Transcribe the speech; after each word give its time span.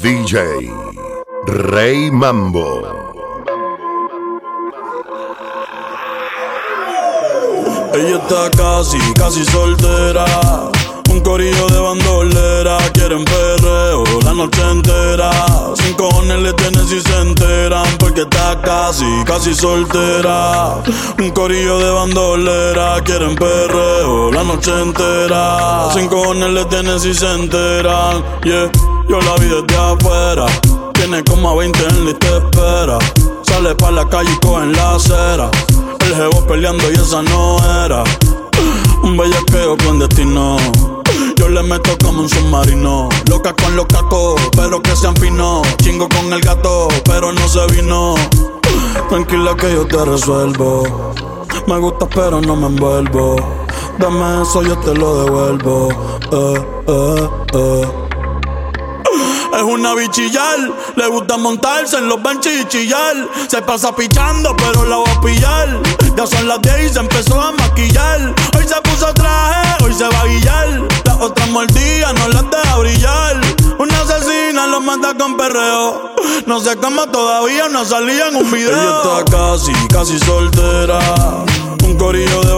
DJ 0.00 0.70
Rey 1.46 2.10
Mambo. 2.10 2.82
Ella 7.94 8.16
está 8.16 8.50
casi, 8.56 8.98
casi 9.14 9.44
soltera. 9.44 10.24
Un 11.10 11.20
corillo 11.20 11.66
de 11.66 11.78
bandolera, 11.78 12.78
quieren 12.92 13.24
perreo 13.24 14.04
la 14.24 14.32
noche 14.32 14.62
entera. 14.70 15.30
Sin 15.74 15.94
cojones 15.94 16.38
le 16.38 16.52
tienen 16.54 16.86
si 16.86 17.00
se 17.00 17.20
enteran, 17.20 17.86
porque 17.98 18.22
está 18.22 18.60
casi, 18.62 19.04
casi 19.26 19.54
soltera. 19.54 20.82
Un 21.18 21.30
corillo 21.30 21.78
de 21.78 21.90
bandolera, 21.90 23.00
quieren 23.04 23.34
perreo 23.34 24.30
la 24.32 24.42
noche 24.42 24.72
entera. 24.80 25.90
Sin 25.92 26.08
cojones 26.08 26.50
le 26.50 26.64
tienen 26.66 26.98
si 26.98 27.12
se 27.12 27.30
enteran, 27.30 28.24
yeah. 28.44 28.70
Yo 29.08 29.20
la 29.20 29.34
vi 29.36 29.48
desde 29.48 29.76
afuera, 29.76 30.46
tiene 30.94 31.22
como 31.24 31.50
a 31.50 31.56
20 31.56 31.78
en 31.88 32.08
y 32.08 32.14
te 32.14 32.36
espera. 32.36 32.98
Sale 33.42 33.74
pa' 33.74 33.90
la 33.90 34.08
calle 34.08 34.30
y 34.32 34.46
coge 34.46 34.66
la 34.66 34.94
acera. 34.94 35.50
El 36.06 36.14
jevo 36.14 36.46
peleando 36.46 36.90
y 36.90 36.94
esa 36.94 37.22
no 37.22 37.58
era. 37.84 38.04
Un 39.02 39.16
bellaqueo 39.16 39.76
clandestino. 39.76 40.56
Yo 41.36 41.48
le 41.48 41.62
meto 41.62 41.96
como 42.04 42.22
un 42.22 42.28
submarino. 42.28 43.08
Loca 43.28 43.52
con 43.54 43.76
los 43.76 43.86
cacos, 43.86 44.40
pero 44.56 44.80
que 44.80 44.94
sean 44.94 45.16
finos. 45.16 45.66
Chingo 45.82 46.08
con 46.08 46.32
el 46.32 46.40
gato, 46.40 46.88
pero 47.04 47.32
no 47.32 47.48
se 47.48 47.66
vino. 47.74 48.14
Tranquila 49.08 49.56
que 49.56 49.72
yo 49.72 49.86
te 49.86 50.04
resuelvo. 50.04 51.12
Me 51.66 51.78
gusta, 51.78 52.06
pero 52.08 52.40
no 52.40 52.56
me 52.56 52.68
envuelvo. 52.68 53.36
Dame 53.98 54.42
eso, 54.42 54.62
yo 54.62 54.78
te 54.78 54.94
lo 54.94 55.24
devuelvo. 55.24 55.88
Eh, 56.32 56.66
eh, 56.86 57.28
eh. 57.54 58.11
Es 59.54 59.62
una 59.62 59.94
bichillar, 59.94 60.58
le 60.96 61.06
gusta 61.08 61.36
montarse 61.36 61.98
en 61.98 62.08
los 62.08 62.22
benches 62.22 62.62
y 62.62 62.64
chillar. 62.68 63.28
Se 63.48 63.60
pasa 63.60 63.94
pichando, 63.94 64.56
pero 64.56 64.84
la 64.86 64.96
va 64.96 65.12
a 65.12 65.20
pillar. 65.20 65.68
Ya 66.16 66.26
son 66.26 66.48
las 66.48 66.60
10 66.62 66.90
y 66.90 66.94
se 66.94 67.00
empezó 67.00 67.40
a 67.40 67.52
maquillar. 67.52 68.34
Hoy 68.56 68.66
se 68.66 68.80
puso 68.80 69.12
traje, 69.12 69.84
hoy 69.84 69.92
se 69.92 70.04
va 70.04 70.20
a 70.20 70.26
guillar. 70.26 70.88
Las 71.04 71.20
otras 71.20 71.48
mordidas 71.50 72.14
no 72.14 72.28
las 72.28 72.50
deja 72.50 72.78
brillar. 72.78 73.40
Una 73.78 74.00
asesina 74.00 74.66
lo 74.66 74.80
manda 74.80 75.14
con 75.16 75.36
perreo. 75.36 76.14
No 76.46 76.60
sé 76.60 76.76
cómo 76.76 77.06
todavía 77.08 77.68
no 77.68 77.84
salía 77.84 78.28
en 78.28 78.36
un 78.36 78.50
video. 78.50 78.70
Ella 78.70 79.20
está 79.20 79.24
casi, 79.36 79.72
casi 79.88 80.18
soltera. 80.20 80.98
Un 81.84 81.98
corillo 81.98 82.40
de 82.42 82.52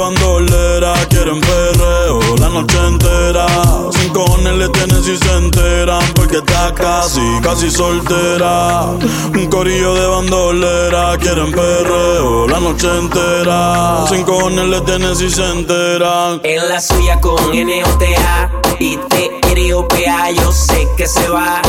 quieren 1.09 1.41
perreo 1.41 2.37
la 2.39 2.49
noche 2.49 2.77
entera. 2.87 3.47
Sin 3.93 4.13
cojones 4.13 4.55
le 4.55 4.69
tienen 4.71 5.05
si 5.05 5.17
se 5.17 5.33
enteran, 5.37 6.03
porque 6.15 6.39
está 6.39 6.73
casi, 6.75 7.21
casi 7.43 7.71
soltera. 7.71 8.87
Un 9.35 9.47
corillo 9.51 9.95
de 9.95 10.07
bandolera, 10.07 11.17
quieren 11.19 11.53
perreo 11.53 12.49
la 12.49 12.61
noche 12.61 12.89
entera. 12.99 14.05
Sin 14.09 14.25
cojones 14.25 14.67
le 14.67 14.81
tienen 14.83 15.15
si 15.15 15.31
se 15.31 15.45
enteran. 15.45 16.41
En 16.43 16.69
la 16.69 16.81
suya 16.81 17.21
con 17.21 17.55
N-O-T-A 17.55 18.51
y 18.81 18.97
T-R-O-P-A 18.97 20.31
Yo 20.33 20.53
sé 20.53 20.89
que 20.97 21.07
se 21.07 21.29
va 21.29 21.63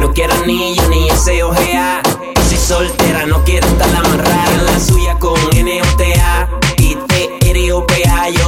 No 0.00 0.12
quiero 0.12 0.32
anillo 0.34 0.88
ni 0.88 1.08
ese 1.08 1.42
ojea 1.42 2.02
Si 2.48 2.56
soltera 2.56 3.26
no 3.26 3.42
quiere 3.44 3.66
estar 3.66 3.88
amarrada 3.94 4.52
En 4.54 4.66
la 4.66 4.80
suya 4.80 5.18
con 5.18 5.38
N-O-T-A 5.52 6.48
y 6.78 6.94
T-R-O-P-A 6.94 8.28
Yo 8.30 8.41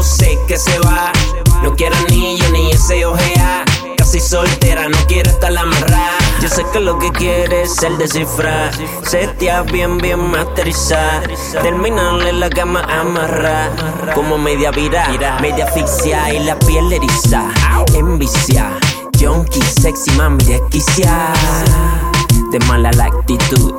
que 0.46 0.58
se 0.58 0.78
va 0.80 1.12
No 1.62 1.74
quiero 1.74 1.96
anillo 1.96 2.48
ni 2.50 2.70
ese 2.72 3.04
ojea 3.04 3.64
Casi 3.96 4.20
soltera 4.20 4.88
no 4.88 4.98
quiere 5.06 5.30
estar 5.30 5.56
amarrada 5.56 6.24
yo 6.44 6.50
sé 6.50 6.62
que 6.74 6.80
lo 6.80 6.98
que 6.98 7.10
quieres 7.10 7.72
es 7.72 7.82
el 7.84 7.96
descifrar. 7.96 8.70
Setea 9.02 9.62
bien, 9.62 9.96
bien 9.96 10.20
masterizar. 10.30 11.22
Terminarle 11.62 12.34
la 12.34 12.50
cama 12.50 12.82
amarrar. 12.82 14.12
Como 14.14 14.36
media 14.36 14.70
vira, 14.70 15.08
media 15.40 15.64
asfixia 15.64 16.34
y 16.34 16.40
la 16.40 16.58
piel 16.58 16.92
eriza. 16.92 17.50
Envicia, 17.94 18.72
junkie, 19.18 19.62
sexy, 19.62 20.10
mami, 20.18 20.44
desquicia. 20.44 21.32
De 22.50 22.58
mala 22.66 22.90
la 22.92 23.06
actitud. 23.06 23.72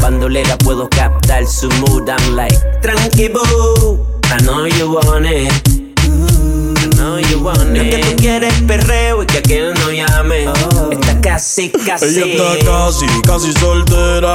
Bandolera 0.00 0.56
puedo 0.58 0.88
captar 0.90 1.44
su 1.44 1.68
mood. 1.80 2.08
I'm 2.08 2.36
like, 2.36 2.56
tranqui 2.82 3.30
boo. 3.30 3.98
I 4.26 4.38
know 4.44 4.64
you 4.64 4.92
want 4.92 5.26
it. 5.26 5.71
Know 7.02 7.18
you 7.18 7.42
want 7.42 7.76
it. 7.76 7.90
que 7.90 7.98
tú 7.98 8.16
quieres 8.16 8.54
perreo 8.62 9.24
y 9.24 9.26
que 9.26 9.38
aquel 9.38 9.74
no 9.74 9.90
llame. 9.90 10.44
Está 10.92 11.20
casi, 11.20 11.68
casi. 11.68 12.04
Ella 12.04 12.26
está 12.26 12.64
casi, 12.64 13.06
casi 13.26 13.52
soltera. 13.54 14.32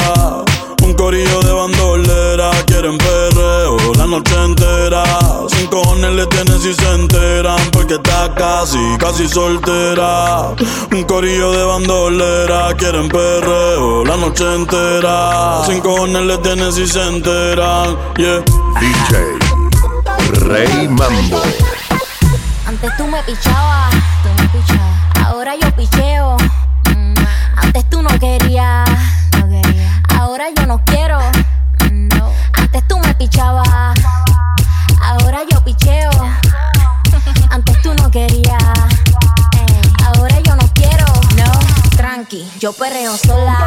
Un 0.84 0.94
corillo 0.96 1.40
de 1.44 1.54
bandolera, 1.54 2.52
quieren 2.66 2.98
perreo 2.98 3.78
la 3.96 4.06
noche 4.06 4.36
entera. 4.44 5.06
Sin 5.48 5.68
cojones 5.68 6.12
le 6.12 6.28
tienen 6.28 6.60
si 6.60 6.74
se 6.74 6.94
enteran, 6.94 7.58
porque 7.72 7.94
está 7.94 8.36
casi, 8.36 8.80
casi 9.00 9.30
soltera. 9.30 10.54
Un 10.92 11.04
corillo 11.06 11.54
de 11.54 11.64
bandolera, 11.64 12.76
quieren 12.76 13.08
perreo 13.08 14.04
la 14.04 14.18
noche 14.18 14.44
entera. 14.44 15.62
Sin 15.66 15.80
cojones 15.80 16.24
le 16.24 16.38
tienen 16.40 16.74
si 16.74 16.86
se 16.86 17.02
enteran, 17.02 17.98
yeah. 18.18 18.44
DJ 18.82 20.44
Rey 20.50 20.90
Mambo. 20.90 21.42
Antes 22.68 22.96
tú 22.98 23.08
me 23.08 23.22
pichabas, 23.24 23.92
tú 24.24 24.30
me 24.42 24.48
pichabas. 24.50 25.26
Ahora 25.26 25.54
yo 25.56 25.72
picheo. 25.76 26.38
Mm, 26.96 27.14
Antes 27.56 27.90
tú 27.90 28.02
no 28.02 28.10
querías, 28.20 28.88
no 29.38 29.48
quería. 29.48 30.04
Ahora 30.20 30.46
yo 30.56 30.66
no 30.68 30.84
quiero. 30.86 31.20
No. 31.92 32.32
Antes 32.54 32.88
tú 32.88 33.00
me 33.00 33.14
pichabas. 33.16 33.68
Ahora 35.02 35.40
yo 35.50 35.64
picheo. 35.64 36.12
Antes 37.50 37.82
tú 37.82 37.94
no 37.94 38.12
querías. 38.12 38.64
Ey, 39.58 39.92
Ahora 40.06 40.40
yo 40.42 40.56
no 40.56 40.68
quiero. 40.74 41.06
No. 41.38 41.52
Tranqui, 41.96 42.50
yo 42.60 42.74
perreo 42.74 43.18
sola. 43.18 43.67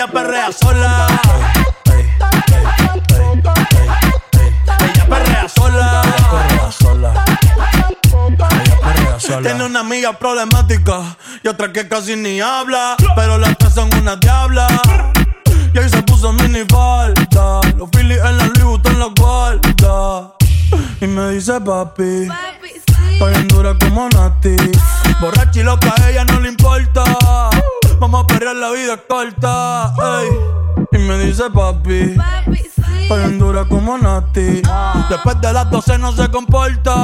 Ella 0.00 0.10
perrea 0.10 0.50
sola. 0.50 1.06
Ella 4.80 5.06
perrea 5.06 5.46
sola. 5.46 6.02
Tiene 9.42 9.64
una 9.64 9.80
amiga 9.80 10.18
problemática 10.18 11.16
y 11.42 11.48
otra 11.48 11.70
que 11.70 11.86
casi 11.86 12.16
ni 12.16 12.40
habla. 12.40 12.96
Pero 13.14 13.36
las 13.36 13.58
tres 13.58 13.74
son 13.74 13.92
una 13.94 14.16
diabla. 14.16 14.68
Y 15.74 15.78
ahí 15.78 15.88
se 15.90 16.02
puso 16.02 16.32
mini 16.32 16.64
falta. 16.70 17.60
Los 17.76 17.90
Phillies 17.90 18.20
en 18.24 18.38
la 18.38 18.46
Louis 18.46 18.64
Vuitton 18.64 18.98
la 18.98 19.08
guarda. 19.18 20.32
Y 21.02 21.06
me 21.06 21.32
dice 21.32 21.60
papi. 21.60 22.26
Estoy 23.12 23.34
en 23.34 23.48
dura 23.48 23.76
como 23.78 24.08
Nati. 24.08 24.56
Borracha 25.20 25.60
y 25.60 25.62
loca, 25.62 25.92
a 25.94 26.08
ella 26.08 26.24
no 26.24 26.40
le 26.40 26.48
importa. 26.48 27.04
Ah. 28.00 28.06
Vamos 28.06 28.24
a 28.24 28.26
perder 28.26 28.56
la 28.56 28.70
vida 28.70 28.96
corta. 28.96 29.94
Y 30.90 30.98
me 30.98 31.18
dice 31.18 31.50
papi. 31.50 32.16
Papi, 32.16 32.56
sí. 32.56 33.06
Pa 33.08 33.14
Honduras 33.16 33.66
como 33.68 33.98
Nati. 33.98 34.62
Después 35.10 35.40
de 35.40 35.52
las 35.52 35.70
12 35.70 35.98
no 35.98 36.12
se 36.12 36.28
comporta. 36.30 36.94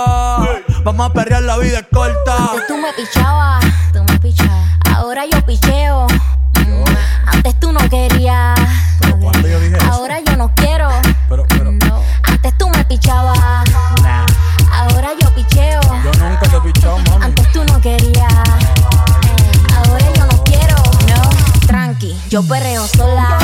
Vamos 0.85 1.11
a 1.11 1.13
perrear 1.13 1.43
la 1.43 1.59
vida 1.59 1.83
corta. 1.93 2.37
Antes 2.37 2.67
tú 2.67 2.77
me 2.79 2.93
pichabas. 2.95 3.65
Tú 3.93 4.03
me 4.09 4.19
pichabas. 4.19 4.79
Ahora 4.95 5.25
yo 5.31 5.45
picheo. 5.45 6.07
Mm, 6.61 6.85
antes 7.27 7.61
tú 7.61 7.73
no 7.73 7.81
querías. 7.91 8.59
Ahora 9.91 10.21
yo 10.21 10.37
no 10.37 10.51
quiero. 10.55 10.89
Pero, 11.29 11.45
pero. 11.49 11.77
Antes 12.23 12.57
tú 12.57 12.71
me 12.71 12.85
pichabas. 12.87 13.66
Yo 22.29 22.43
perreo 22.43 22.85
sola. 22.89 23.39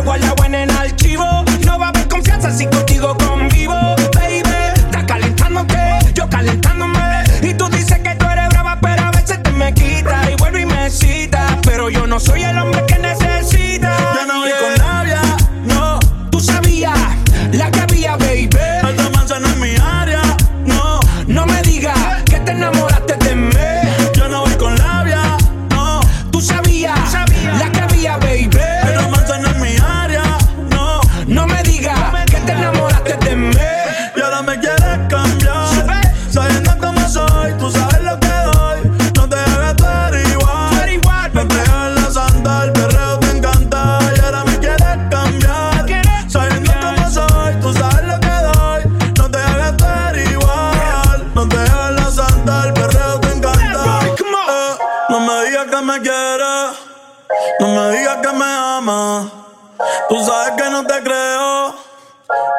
guardado 0.00 0.44
en 0.44 0.54
el 0.54 0.70
archivo. 0.70 1.39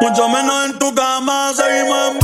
Mucho 0.02 0.28
menos 0.30 0.66
en 0.66 0.80
tu 0.80 0.96
cama, 0.96 1.54
seguimos 1.54 2.12
en 2.12 2.21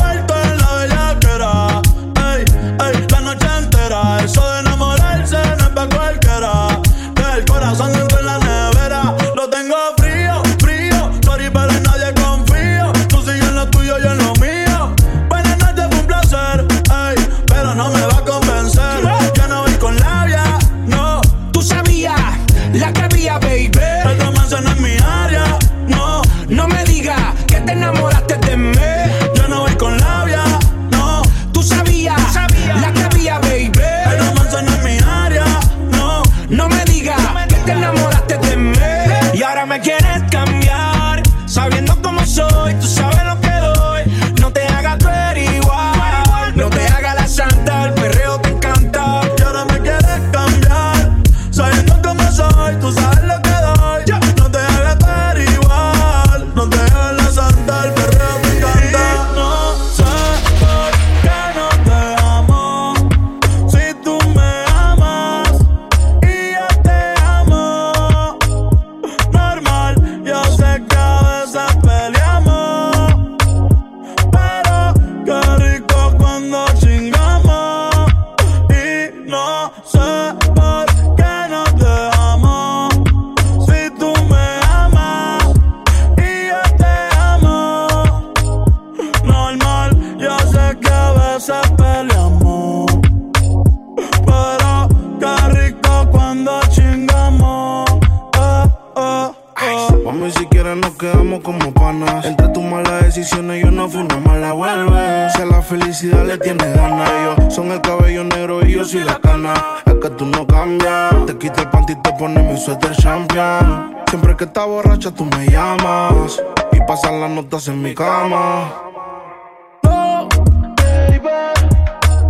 No, 119.83 120.27
baby, 120.75 121.29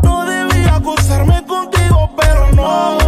no 0.04 0.26
debía 0.26 0.76
acusarme 0.76 1.46
contigo, 1.46 2.10
pero 2.18 2.52
no. 2.54 3.07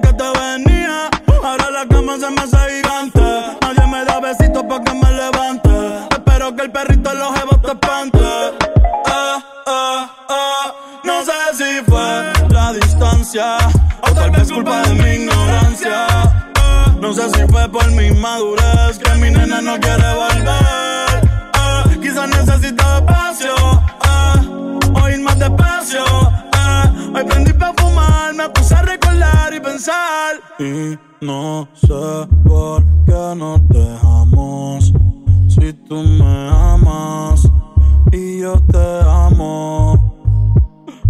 Que 0.00 0.12
te 0.12 0.30
venía. 0.38 1.10
Ahora 1.42 1.70
la 1.70 1.86
cama 1.86 2.16
se 2.18 2.30
me 2.30 2.40
hace 2.40 2.56
gigante. 2.70 3.20
Nadie 3.60 3.86
me 3.88 4.04
da 4.04 4.20
besitos 4.20 4.62
pa' 4.64 4.80
que 4.82 4.94
me 4.94 5.10
levante. 5.10 5.70
Espero 6.10 6.54
que 6.54 6.62
el 6.62 6.70
perrito 6.70 7.10
en 7.10 7.18
los 7.18 7.34
jebos 7.34 7.62
te 7.62 7.68
espante. 7.68 8.18
Ah, 9.06 9.42
ah, 9.66 10.10
ah. 10.28 10.72
No 11.04 11.24
sé 11.24 11.32
si 11.54 11.90
fue 11.90 12.32
la 12.50 12.72
distancia 12.72 13.58
o 14.02 14.12
tal 14.12 14.30
vez 14.30 14.50
culpa 14.50 14.82
de 14.82 14.94
mi 14.94 15.10
ignorancia. 15.22 16.06
No 17.00 17.12
sé 17.12 17.28
si 17.30 17.46
fue 17.48 17.68
por 17.68 17.90
mi 17.92 18.10
madurez 18.12 18.98
que 18.98 19.10
mi 19.18 19.30
nena 19.30 19.60
no 19.60 19.78
quiere 19.80 20.14
volver. 20.14 22.00
Quizás 22.00 22.28
necesita 22.28 22.98
espacio, 22.98 23.54
o 24.94 25.08
ir 25.08 25.20
más 25.20 25.38
despacio. 25.38 26.04
Hoy 27.16 27.24
prendí 27.24 27.50
pa' 27.54 27.72
fumar, 27.78 28.34
me 28.34 28.46
puse 28.50 28.74
a 28.74 28.82
recordar 28.82 29.54
y 29.54 29.58
pensar. 29.58 30.36
Y 30.58 30.98
no 31.24 31.66
sé 31.72 32.28
por 32.46 32.84
qué 33.06 33.34
nos 33.34 33.66
dejamos. 33.70 34.92
Si 35.48 35.72
tú 35.88 36.02
me 36.02 36.50
amas 36.50 37.48
y 38.12 38.40
yo 38.40 38.60
te 38.70 39.00
amo. 39.08 39.96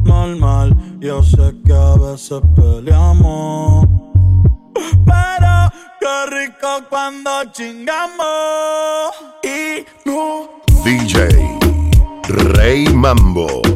Normal, 0.05 0.77
yo 1.01 1.25
sé 1.25 1.53
que 1.65 1.73
a 1.73 1.97
veces 1.97 2.41
peleamos. 2.55 3.89
Pero 5.05 5.73
qué 6.01 6.27
rico 6.31 6.85
cuando 6.89 7.31
chingamos. 7.51 9.11
Y 9.43 9.85
no 10.09 10.51
DJ 10.85 11.59
Rey 12.29 12.87
Mambo. 12.95 13.76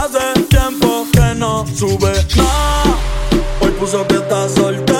Hace 0.00 0.42
tiempo 0.48 1.08
que 1.12 1.34
no 1.34 1.66
sube 1.74 2.12
nada. 2.36 2.96
Hoy 3.60 3.70
puso 3.80 4.06
que 4.06 4.14
está 4.14 4.48
soltera. 4.48 4.97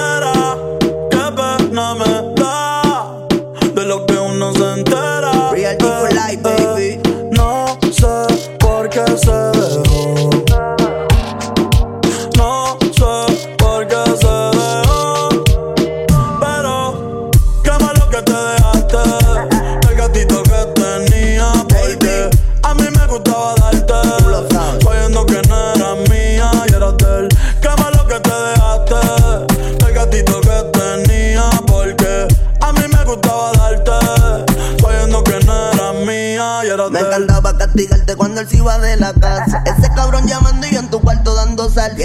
De 38.76 38.96
la 38.98 39.14
casa. 39.14 39.62
Ese 39.64 39.88
cabrón 39.94 40.26
llamando 40.26 40.66
y 40.66 40.72
yo 40.72 40.80
en 40.80 40.90
tu 40.90 41.00
cuarto 41.00 41.34
dando 41.34 41.70
salsa. 41.70 41.96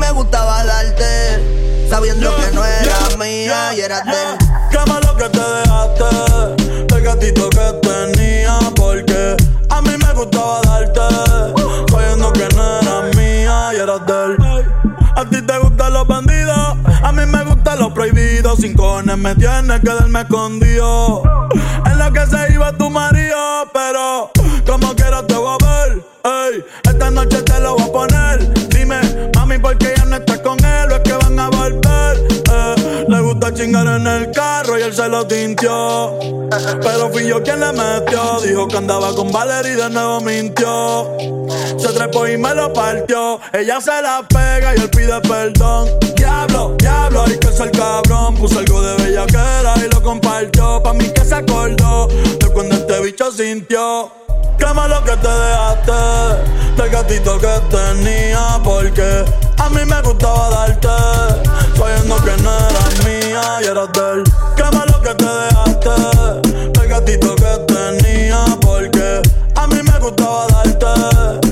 Me 0.00 0.10
gustaba 0.12 0.64
darte 0.64 1.86
sabiendo 1.90 2.34
que 2.34 2.54
no 2.54 2.64
era 2.64 3.16
mía 3.18 3.74
y 3.76 3.80
era 3.80 4.00
de. 4.00 4.38
Qué 4.70 4.78
malo 4.90 5.14
que 5.16 5.28
te 5.28 5.38
dejaste 5.38 6.94
del 6.94 7.04
gatito 7.04 7.50
que 7.50 7.72
tenía 7.82 8.58
porque 8.76 9.36
a 9.68 9.82
mí 9.82 9.90
me 9.98 10.12
gustaba 10.14 10.62
darte 10.62 11.00
sabiendo 11.90 12.32
que 12.32 12.48
no 12.56 12.80
era 12.80 13.02
mía 13.14 13.70
y 13.74 13.76
eras 13.76 14.06
de 14.06 14.24
él. 14.24 14.36
A 15.16 15.24
ti 15.26 15.42
te 15.42 15.58
gustan 15.58 15.92
los 15.92 16.06
bandidos, 16.06 16.76
a 17.02 17.12
mí 17.12 17.26
me 17.26 17.44
gustan 17.44 17.78
los 17.78 17.92
prohibidos. 17.92 18.58
Sin 18.58 18.74
cojones 18.74 19.18
me 19.18 19.34
tienes 19.34 19.80
que 19.80 19.90
darme 19.90 20.22
escondido. 20.22 21.22
En 21.84 21.98
lo 21.98 22.10
que 22.10 22.26
se 22.26 22.54
iba 22.54 22.72
tu 22.72 22.88
marido, 22.88 23.36
pero 23.74 24.30
como 24.66 24.94
quiera 24.94 25.26
te 25.26 25.34
voy 25.34 25.58
a 25.60 25.66
ver. 25.66 26.04
Ey, 26.24 26.64
esta 26.84 27.10
noche 27.10 27.42
te 27.42 27.60
lo 27.60 27.74
voy 27.74 27.82
a 27.82 27.92
poner. 27.92 28.59
En 33.78 34.06
el 34.06 34.30
carro 34.32 34.78
y 34.78 34.82
él 34.82 34.92
se 34.92 35.08
lo 35.08 35.26
tintió. 35.26 36.18
Pero 36.82 37.10
fui 37.10 37.26
yo 37.26 37.42
quien 37.42 37.60
le 37.60 37.72
metió. 37.72 38.40
Dijo 38.40 38.66
que 38.66 38.76
andaba 38.76 39.14
con 39.14 39.30
Valerie 39.30 39.72
y 39.72 39.76
de 39.76 39.90
nuevo 39.90 40.20
mintió. 40.20 41.16
Se 41.78 41.88
trepó 41.88 42.26
y 42.26 42.36
me 42.36 42.54
lo 42.54 42.72
partió. 42.72 43.40
Ella 43.52 43.80
se 43.80 44.02
la 44.02 44.26
pega 44.28 44.74
y 44.76 44.80
él 44.80 44.90
pide 44.90 45.20
perdón. 45.20 45.88
Diablo, 46.16 46.74
diablo, 46.78 47.24
hay 47.26 47.38
que 47.38 47.48
ser 47.48 47.70
cabrón. 47.70 48.34
Puso 48.36 48.58
algo 48.58 48.82
de 48.82 49.04
bellaquera 49.04 49.74
y 49.84 49.88
lo 49.92 50.02
compartió. 50.02 50.82
Pa' 50.82 50.92
mí 50.92 51.08
que 51.08 51.24
se 51.24 51.34
acordó 51.36 52.08
de 52.08 52.48
cuando 52.52 52.74
este 52.74 53.00
bicho 53.00 53.30
sintió. 53.30 54.19
Qué 54.60 54.74
malo 54.74 55.02
que 55.02 55.16
te 55.16 55.28
dejaste 55.28 55.92
del 56.76 56.90
gatito 56.90 57.38
que 57.38 57.60
tenía. 57.70 58.60
Porque 58.62 59.24
a 59.56 59.68
mí 59.70 59.80
me 59.86 60.00
gustaba 60.02 60.50
darte. 60.50 60.88
Sabiendo 61.76 62.16
que 62.22 62.42
no 62.42 62.52
eras 62.68 63.04
mía 63.04 63.42
y 63.62 63.64
eras 63.64 63.90
de 63.92 64.12
él. 64.12 64.24
Qué 64.56 64.64
malo 64.76 65.00
que 65.00 65.14
te 65.14 65.24
dejaste 65.24 66.78
del 66.78 66.88
gatito 66.88 67.34
que 67.36 67.72
tenía. 67.74 68.44
Porque 68.60 69.22
a 69.56 69.66
mí 69.66 69.82
me 69.82 69.98
gustaba 69.98 70.46
darte. 70.48 71.49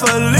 for 0.00 0.37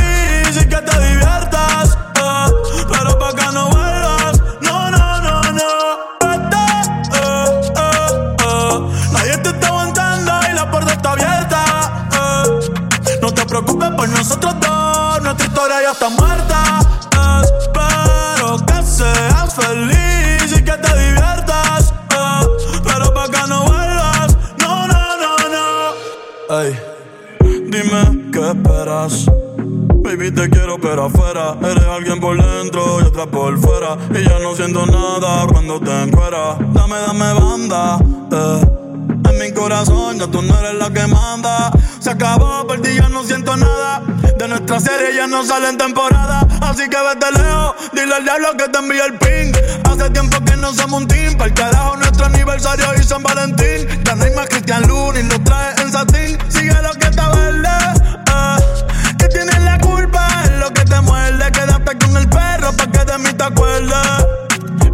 Que 46.89 46.97
vete 46.97 47.31
lejos, 47.39 47.75
dile 47.93 48.15
al 48.15 48.25
diablo 48.25 48.57
que 48.57 48.69
te 48.69 48.79
envíe 48.79 48.99
el 49.01 49.19
ping. 49.19 49.53
Hace 49.85 50.09
tiempo 50.11 50.39
que 50.45 50.57
no 50.57 50.73
somos 50.73 51.03
un 51.03 51.09
team. 51.09 51.35
Para 51.37 51.49
el 51.49 51.55
carajo 51.55 51.97
nuestro 51.97 52.27
aniversario 52.27 52.87
y 52.99 53.03
San 53.03 53.23
Valentín. 53.23 53.87
Ya 54.05 54.15
no 54.15 54.25
hay 54.25 54.31
más 54.35 54.49
Cristian 54.49 54.83
Luna 54.89 55.21
y 55.21 55.23
lo 55.25 55.39
trae 55.43 55.75
en 55.83 55.93
satín. 55.93 56.39
Sigue 56.49 56.75
lo 56.83 56.93
que 56.95 57.07
está 57.09 57.29
verde. 57.31 57.69
eh. 57.69 59.17
Que 59.19 59.29
tienes 59.29 59.61
la 59.63 59.79
culpa, 59.81 60.27
es 60.45 60.51
lo 60.53 60.71
que 60.73 60.85
te 60.85 61.01
muerde. 61.03 61.53
Quédate 61.53 61.99
con 61.99 62.17
el 62.17 62.29
perro 62.29 62.73
pa' 62.73 62.87
que 62.87 63.05
de 63.05 63.19
mí 63.19 63.33
te 63.35 63.45
acuerdes. 63.45 64.27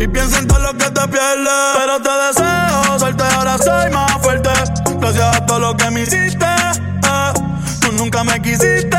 Y 0.00 0.08
piensa 0.08 0.38
en 0.38 0.48
todo 0.48 0.58
lo 0.58 0.72
que 0.76 0.90
te 0.90 1.08
pierdes. 1.08 1.76
Pero 1.76 2.02
te 2.02 2.10
deseo 2.10 2.98
suerte, 2.98 3.22
ahora 3.36 3.56
soy 3.58 3.90
más 3.92 4.12
fuerte. 4.20 4.50
Gracias 4.98 5.36
a 5.36 5.46
todo 5.46 5.60
lo 5.60 5.76
que 5.76 5.90
me 5.92 6.00
hiciste. 6.02 6.44
eh. 6.44 7.32
Tú 7.80 7.92
nunca 7.92 8.24
me 8.24 8.40
quisiste. 8.42 8.98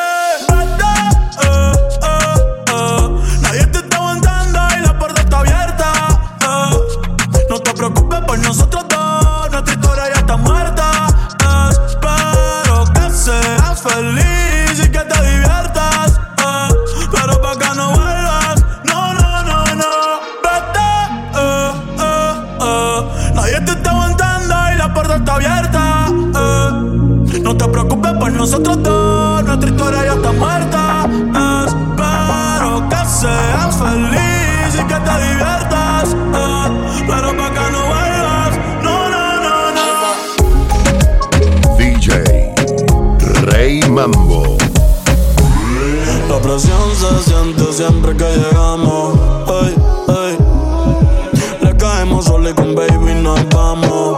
Y 52.49 52.53
con 52.53 52.73
baby 52.73 53.13
nos 53.15 53.47
vamos. 53.49 54.17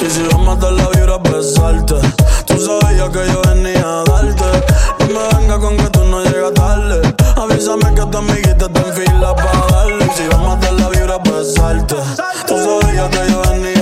Y 0.00 0.10
si 0.10 0.22
vamos 0.32 0.56
a 0.56 0.60
dar 0.60 0.72
la 0.72 0.88
vibra, 0.88 1.18
pues 1.18 1.54
salte. 1.54 1.94
Tú 2.46 2.58
sabías 2.58 3.08
que 3.10 3.26
yo 3.26 3.42
venía 3.48 3.82
a 3.82 4.04
darte. 4.04 4.44
No 5.00 5.06
me 5.06 5.38
venga 5.38 5.58
con 5.58 5.76
que 5.76 5.90
tú 5.90 6.04
no 6.04 6.22
llegas 6.22 6.54
tarde. 6.54 7.14
Avísame 7.36 7.94
que 7.94 8.06
tu 8.06 8.18
amiguita 8.18 8.66
está 8.66 8.80
en 8.80 8.92
fila 8.94 9.34
para 9.34 9.66
darle. 9.70 10.08
Si 10.16 10.26
vamos 10.28 10.56
a 10.56 10.60
dar 10.60 10.72
la 10.74 10.88
vibra, 10.88 11.22
pues 11.22 11.54
salte. 11.54 11.96
Tú 12.46 12.56
sabías 12.56 13.08
que 13.10 13.30
yo 13.30 13.42
venía 13.50 13.77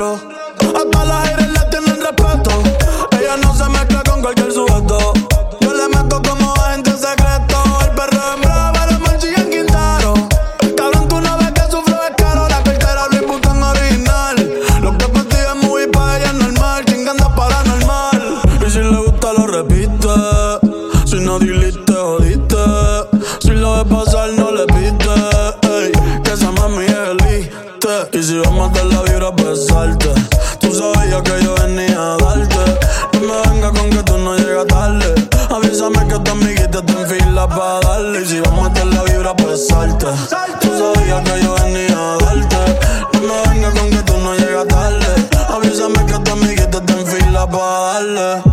en 0.00 0.47
pues 29.36 29.66
salte. 29.66 30.12
Tú 30.58 30.72
sabías 30.72 31.22
que 31.22 31.42
yo 31.42 31.54
venía 31.56 32.14
a 32.14 32.16
darte. 32.16 32.78
No 33.12 33.20
me 33.20 33.50
venga 33.50 33.72
con 33.72 33.90
que 33.90 34.02
tú 34.02 34.18
no 34.18 34.36
llegas 34.36 34.66
tarde. 34.66 35.14
Avísame 35.50 36.06
que 36.08 36.18
tu 36.18 36.30
amiguita 36.30 36.78
está 36.78 36.92
en 37.00 37.08
fila 37.08 37.48
para 37.48 37.80
darle. 37.80 38.22
Y 38.22 38.26
si 38.26 38.40
vamos 38.40 38.70
a 38.70 38.72
dar 38.72 38.86
la 38.86 39.02
vibra, 39.04 39.36
pues 39.36 39.66
salte. 39.66 40.06
Tú 40.60 40.68
sabías 40.78 41.22
que 41.22 41.42
yo 41.42 41.54
venía 41.54 42.14
a 42.14 42.18
darte. 42.18 42.56
No 43.12 43.20
me 43.20 43.50
venga 43.50 43.70
con 43.72 43.90
que 43.90 44.02
tú 44.02 44.16
no 44.18 44.34
llegas 44.34 44.68
tarde. 44.68 45.06
Avísame 45.48 46.06
que 46.06 46.18
tu 46.18 46.32
amiguita 46.32 46.78
está 46.78 46.92
en 46.92 47.06
fila 47.06 47.46
para 47.46 47.92
darle. 47.92 48.47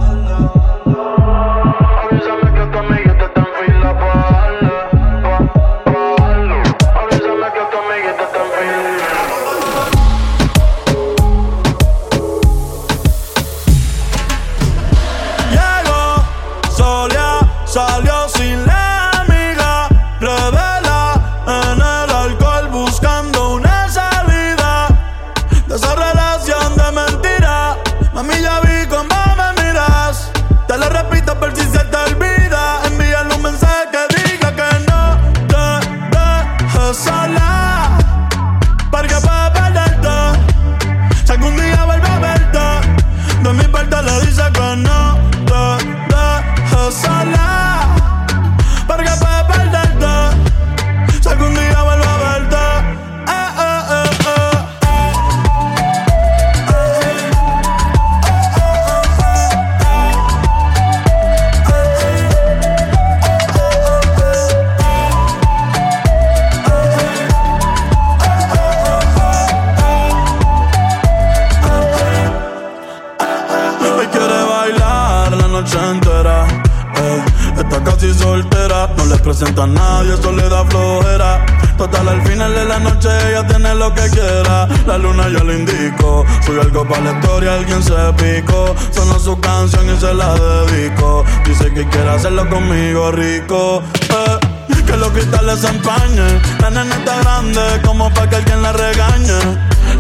Su 89.26 89.40
canción 89.40 89.90
y 89.92 90.00
se 90.00 90.14
la 90.14 90.36
dedico. 90.36 91.26
Dice 91.46 91.74
que 91.74 91.88
quiere 91.90 92.10
hacerlo 92.12 92.48
conmigo 92.48 93.12
rico. 93.12 93.82
eh. 94.10 94.40
Que 94.86 94.98
los 94.98 95.10
cristales 95.10 95.62
se 95.62 95.68
empañen. 95.68 96.40
La 96.62 96.70
nena 96.70 96.96
está 96.96 97.20
grande 97.22 97.62
como 97.84 98.08
para 98.14 98.30
que 98.30 98.36
alguien 98.36 98.62
la 98.62 98.72
regañe. 98.72 99.40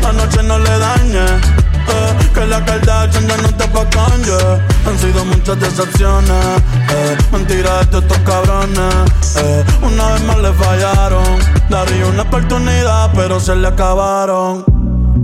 La 0.04 0.12
noche 0.14 0.44
no 0.44 0.60
le 0.60 0.78
dañe. 0.78 1.26
eh, 1.88 2.30
que 2.36 2.46
la 2.46 2.64
Kardashian 2.64 3.28
ya 3.28 3.38
no 3.38 3.48
está 3.48 3.66
pa' 3.72 3.86
Han 4.88 5.00
sido 5.00 5.26
muchas 5.26 5.60
decepciones 5.60 6.46
eh, 6.92 7.18
Mentiras 7.32 7.90
de 7.92 8.00
estos 8.00 8.18
cabrones 8.20 9.38
eh, 9.38 9.64
Una 9.82 10.14
vez 10.14 10.24
más 10.24 10.38
le 10.40 10.54
fallaron 10.54 11.40
Daría 11.70 12.08
una 12.08 12.24
oportunidad 12.24 13.12
pero 13.14 13.40
se 13.40 13.56
le 13.56 13.68
acabaron 13.68 14.66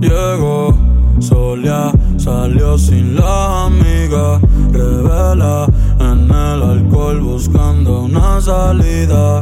Llegó, 0.00 0.76
Solia 1.20 1.92
salió 2.16 2.76
sin 2.78 3.16
la 3.16 3.66
amiga, 3.66 4.40
revela 4.72 5.66
en 6.00 6.30
el 6.30 6.62
alcohol 6.62 7.20
buscando 7.20 8.02
una 8.02 8.40
salida 8.40 9.40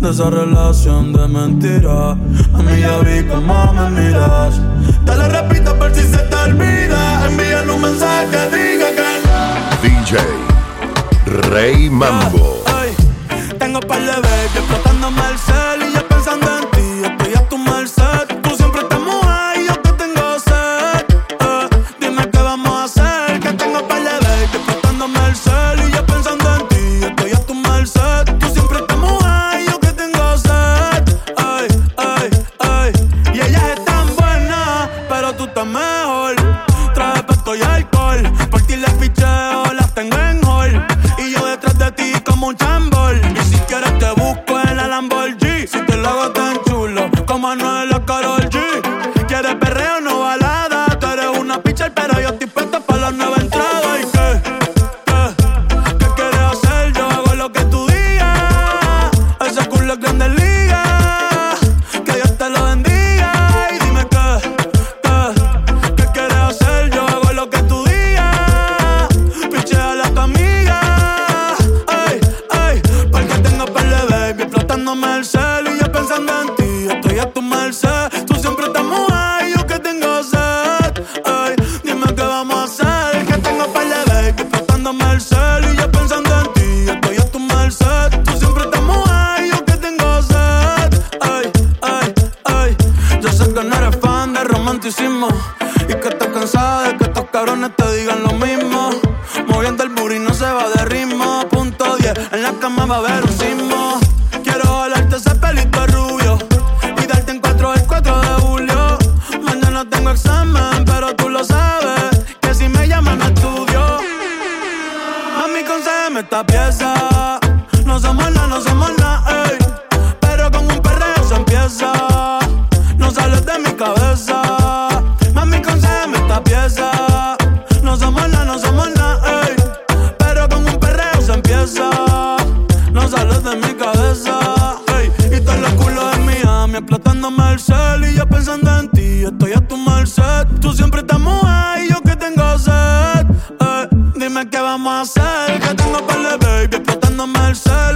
de 0.00 0.10
esa 0.10 0.30
relación 0.30 1.12
de 1.12 1.28
mentira. 1.28 2.10
A 2.10 2.62
mí 2.62 2.80
ya 2.80 2.98
vi 2.98 3.24
cómo 3.24 3.72
me 3.72 3.90
miras. 3.90 4.60
Te 5.04 5.16
la 5.16 5.28
repito 5.28 5.76
por 5.78 5.94
si 5.94 6.02
se 6.02 6.18
te 6.18 6.36
olvida. 6.36 7.26
Envíale 7.26 7.72
un 7.72 7.82
mensaje 7.82 8.38
diga 8.50 8.86
que 8.96 9.88
DJ 9.88 10.18
Rey 11.50 11.90
Mambo. 11.90 12.62
Ay, 12.66 12.94
tengo 13.58 13.80
par 13.80 14.00
de 14.00 14.12
baby 14.12 14.56
explotándome 14.56 15.22
el 15.30 15.38
cel 15.38 15.97
En 102.30 102.42
la 102.42 102.52
cama 102.60 102.84
va 102.84 102.96
a 102.96 102.98
haber 102.98 103.24
un 103.24 103.38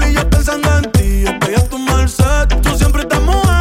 y 0.08 0.14
yo 0.14 0.28
pensando 0.30 0.68
en 0.78 0.92
ti. 0.92 1.24
Estoy 1.26 1.54
a 1.54 1.68
tu 1.68 1.78
merced, 1.78 2.48
tú 2.62 2.76
siempre 2.76 3.02
estás 3.02 3.20
mojado 3.22 3.51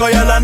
loco, 0.00 0.10
yo 0.10 0.24
la 0.24 0.39